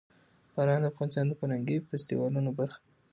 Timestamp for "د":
0.83-0.85, 1.27-1.33